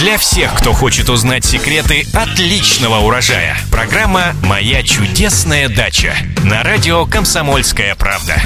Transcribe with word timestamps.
Для 0.00 0.16
всех, 0.16 0.54
кто 0.54 0.72
хочет 0.72 1.10
узнать 1.10 1.44
секреты 1.44 2.06
отличного 2.14 3.00
урожая. 3.00 3.58
Программа 3.70 4.32
«Моя 4.42 4.82
чудесная 4.82 5.68
дача» 5.68 6.14
на 6.42 6.62
радио 6.62 7.04
«Комсомольская 7.04 7.94
правда». 7.96 8.36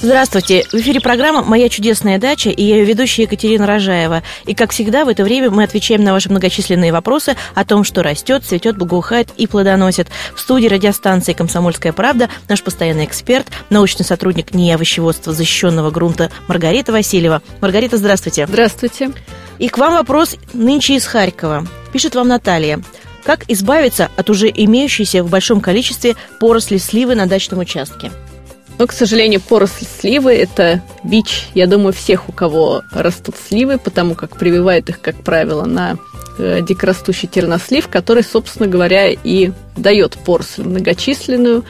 Здравствуйте! 0.00 0.64
В 0.72 0.74
эфире 0.74 1.00
программа 1.00 1.44
«Моя 1.44 1.68
чудесная 1.68 2.18
дача» 2.18 2.50
и 2.50 2.60
я 2.60 2.78
ее 2.78 2.84
ведущая 2.84 3.22
Екатерина 3.22 3.68
Рожаева. 3.68 4.24
И, 4.46 4.54
как 4.56 4.72
всегда, 4.72 5.04
в 5.04 5.08
это 5.08 5.22
время 5.22 5.48
мы 5.50 5.62
отвечаем 5.62 6.02
на 6.02 6.12
ваши 6.12 6.28
многочисленные 6.28 6.90
вопросы 6.90 7.36
о 7.54 7.64
том, 7.64 7.84
что 7.84 8.02
растет, 8.02 8.42
цветет, 8.44 8.76
благоухает 8.76 9.28
и 9.36 9.46
плодоносит. 9.46 10.08
В 10.34 10.40
студии 10.40 10.66
радиостанции 10.66 11.34
«Комсомольская 11.34 11.92
правда» 11.92 12.28
наш 12.48 12.64
постоянный 12.64 13.04
эксперт, 13.04 13.46
научный 13.70 14.04
сотрудник 14.04 14.52
НИИ 14.52 14.72
овощеводства 14.72 15.32
защищенного 15.32 15.92
грунта 15.92 16.32
Маргарита 16.48 16.90
Васильева. 16.90 17.42
Маргарита, 17.60 17.96
здравствуйте! 17.96 18.48
Здравствуйте! 18.48 19.12
И 19.58 19.68
к 19.68 19.78
вам 19.78 19.94
вопрос 19.94 20.36
нынче 20.52 20.96
из 20.96 21.06
Харькова. 21.06 21.66
Пишет 21.92 22.14
вам 22.14 22.28
Наталья. 22.28 22.80
Как 23.24 23.44
избавиться 23.48 24.10
от 24.16 24.30
уже 24.30 24.48
имеющейся 24.48 25.24
в 25.24 25.30
большом 25.30 25.60
количестве 25.60 26.14
поросли 26.38 26.78
сливы 26.78 27.14
на 27.14 27.26
дачном 27.26 27.60
участке? 27.60 28.12
Но, 28.78 28.86
к 28.86 28.92
сожалению, 28.92 29.40
поросль 29.40 29.86
сливы– 29.86 30.34
это 30.34 30.82
бич, 31.02 31.48
я 31.54 31.66
думаю, 31.66 31.94
всех, 31.94 32.28
у 32.28 32.32
кого 32.32 32.82
растут 32.92 33.34
сливы, 33.48 33.78
потому 33.78 34.14
как 34.14 34.36
прививают 34.36 34.90
их, 34.90 35.00
как 35.00 35.16
правило, 35.22 35.64
на 35.64 35.96
э, 36.38 36.60
дикорастущий 36.60 37.26
тернослив, 37.26 37.88
который, 37.88 38.22
собственно 38.22 38.68
говоря, 38.68 39.08
и 39.10 39.50
дает 39.76 40.18
поросль 40.18 40.64
многочисленную, 40.64 41.64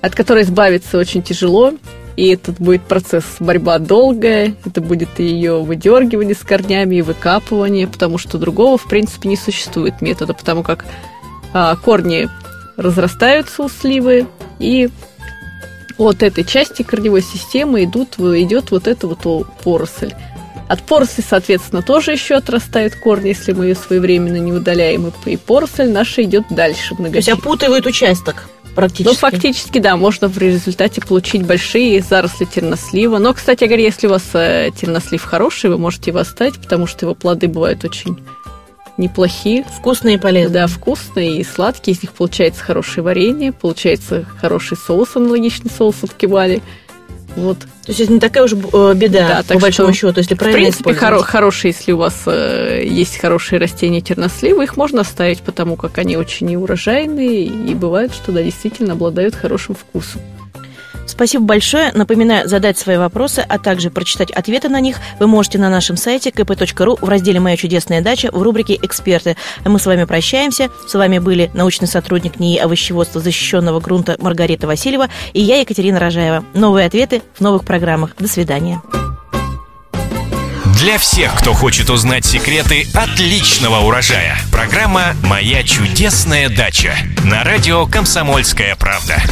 от 0.00 0.14
которой 0.16 0.42
избавиться 0.42 0.98
очень 0.98 1.22
тяжело, 1.22 1.74
и 2.16 2.28
этот 2.28 2.60
будет 2.60 2.82
процесс 2.82 3.24
борьба 3.40 3.78
долгая, 3.78 4.54
это 4.64 4.80
будет 4.80 5.18
ее 5.18 5.62
выдергивание 5.62 6.34
с 6.34 6.40
корнями 6.40 6.96
и 6.96 7.02
выкапывание, 7.02 7.86
потому 7.86 8.18
что 8.18 8.38
другого, 8.38 8.76
в 8.76 8.84
принципе, 8.84 9.28
не 9.28 9.36
существует 9.36 10.00
метода, 10.00 10.34
потому 10.34 10.62
как 10.62 10.84
а, 11.52 11.76
корни 11.76 12.28
разрастаются 12.76 13.62
у 13.62 13.68
сливы, 13.68 14.26
и 14.58 14.90
от 15.98 16.22
этой 16.22 16.44
части 16.44 16.82
корневой 16.82 17.22
системы 17.22 17.84
идут, 17.84 18.18
идет 18.18 18.70
вот 18.70 18.86
эта 18.86 19.06
вот 19.06 19.46
поросль. 19.62 20.12
От 20.68 20.82
поросли, 20.82 21.24
соответственно, 21.28 21.82
тоже 21.82 22.12
еще 22.12 22.36
отрастают 22.36 22.94
корни, 22.94 23.28
если 23.28 23.52
мы 23.52 23.66
ее 23.66 23.74
своевременно 23.74 24.36
не 24.36 24.52
удаляем, 24.52 25.12
и 25.26 25.36
поросль 25.36 25.90
наша 25.90 26.22
идет 26.22 26.44
дальше. 26.48 26.94
То 26.96 27.06
есть 27.08 27.28
опутывает 27.28 27.86
участок 27.86 28.48
практически. 28.74 29.08
Ну, 29.08 29.14
фактически, 29.14 29.78
да, 29.78 29.96
можно 29.96 30.28
в 30.28 30.38
результате 30.38 31.00
получить 31.00 31.44
большие 31.44 32.00
заросли 32.00 32.44
тернослива. 32.44 33.18
Но, 33.18 33.34
кстати 33.34 33.64
говоря, 33.64 33.82
если 33.82 34.06
у 34.06 34.10
вас 34.10 34.24
э, 34.34 34.70
тернослив 34.76 35.22
хороший, 35.22 35.70
вы 35.70 35.78
можете 35.78 36.10
его 36.10 36.20
оставить, 36.20 36.60
потому 36.60 36.86
что 36.86 37.06
его 37.06 37.14
плоды 37.14 37.48
бывают 37.48 37.84
очень 37.84 38.18
неплохие. 38.96 39.64
Вкусные 39.78 40.16
и 40.16 40.18
полезные. 40.18 40.62
Да, 40.62 40.66
вкусные 40.66 41.38
и 41.38 41.44
сладкие. 41.44 41.96
Из 41.96 42.02
них 42.02 42.12
получается 42.12 42.62
хорошее 42.62 43.02
варенье, 43.02 43.52
получается 43.52 44.24
хороший 44.40 44.76
соус, 44.76 45.16
аналогичный 45.16 45.70
соусу 45.70 46.06
в 46.06 46.14
кебале. 46.14 46.62
Вот. 47.36 47.58
То 47.60 47.66
есть 47.88 48.00
это 48.00 48.12
не 48.12 48.20
такая 48.20 48.44
уж 48.44 48.52
э, 48.52 48.94
беда, 48.94 49.42
да, 49.48 49.54
по 49.54 49.60
большому 49.60 49.92
счету, 49.92 50.14
если 50.18 50.34
правильно 50.34 50.70
В 50.70 50.76
принципе, 50.78 50.90
хоро- 50.90 51.22
хорошие, 51.22 51.72
если 51.72 51.92
у 51.92 51.96
вас 51.96 52.22
э, 52.26 52.82
есть 52.84 53.18
хорошие 53.18 53.58
растения 53.58 54.00
терносливы, 54.00 54.64
их 54.64 54.76
можно 54.76 55.00
оставить, 55.02 55.40
потому 55.42 55.76
как 55.76 55.98
они 55.98 56.16
очень 56.16 56.54
урожайные, 56.56 57.44
и 57.44 57.74
бывает, 57.74 58.12
что 58.12 58.32
да, 58.32 58.42
действительно 58.42 58.94
обладают 58.94 59.34
хорошим 59.34 59.74
вкусом. 59.74 60.20
Спасибо 61.06 61.44
большое. 61.44 61.92
Напоминаю, 61.92 62.48
задать 62.48 62.78
свои 62.78 62.96
вопросы, 62.96 63.44
а 63.46 63.58
также 63.58 63.90
прочитать 63.90 64.30
ответы 64.30 64.68
на 64.68 64.80
них 64.80 64.96
вы 65.18 65.26
можете 65.26 65.58
на 65.58 65.68
нашем 65.68 65.96
сайте 65.96 66.30
kp.ru 66.30 66.98
в 67.00 67.08
разделе 67.08 67.40
«Моя 67.40 67.56
чудесная 67.56 68.00
дача» 68.00 68.30
в 68.32 68.42
рубрике 68.42 68.78
«Эксперты». 68.80 69.36
А 69.64 69.68
мы 69.68 69.78
с 69.78 69.86
вами 69.86 70.04
прощаемся. 70.04 70.70
С 70.86 70.94
вами 70.94 71.18
были 71.18 71.50
научный 71.54 71.88
сотрудник 71.88 72.38
НИИ 72.38 72.58
овощеводства 72.58 73.20
защищенного 73.20 73.80
грунта 73.80 74.16
Маргарита 74.18 74.66
Васильева 74.66 75.08
и 75.32 75.40
я, 75.40 75.60
Екатерина 75.60 75.98
Рожаева. 75.98 76.44
Новые 76.54 76.86
ответы 76.86 77.22
в 77.34 77.40
новых 77.40 77.64
программах. 77.64 78.14
До 78.18 78.28
свидания. 78.28 78.80
Для 80.78 80.96
всех, 80.96 81.34
кто 81.38 81.52
хочет 81.52 81.90
узнать 81.90 82.24
секреты 82.24 82.86
отличного 82.94 83.80
урожая. 83.86 84.38
Программа 84.50 85.14
«Моя 85.22 85.62
чудесная 85.62 86.48
дача» 86.48 86.94
на 87.22 87.44
радио 87.44 87.86
«Комсомольская 87.86 88.76
правда». 88.76 89.22